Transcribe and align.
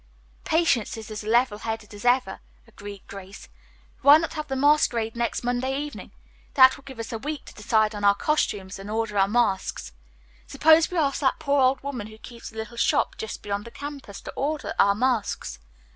"Patience 0.45 0.97
is 0.97 1.11
as 1.11 1.23
level 1.23 1.59
headed 1.59 1.93
as 1.93 2.05
ever," 2.05 2.39
agreed 2.67 3.03
Grace. 3.05 3.49
"Why 4.01 4.17
not 4.17 4.33
have 4.33 4.47
the 4.47 4.55
masquerade 4.55 5.15
next 5.15 5.43
Monday 5.43 5.77
evening? 5.79 6.11
That 6.55 6.75
will 6.75 6.83
give 6.85 6.97
us 6.97 7.11
a 7.13 7.19
week 7.19 7.45
to 7.45 7.53
decide 7.53 7.93
on 7.93 8.03
our 8.03 8.15
costumes 8.15 8.79
and 8.79 8.89
order 8.89 9.15
our 9.19 9.27
masks. 9.27 9.91
Suppose 10.47 10.89
we 10.89 10.97
ask 10.97 11.19
that 11.19 11.37
poor 11.37 11.61
old 11.61 11.83
woman 11.83 12.07
who 12.07 12.17
keeps 12.17 12.49
the 12.49 12.57
little 12.57 12.77
shop 12.77 13.15
just 13.17 13.43
beyond 13.43 13.63
the 13.63 13.69
campus 13.69 14.21
to 14.21 14.31
order 14.33 14.73
our 14.79 14.95
masks? 14.95 15.59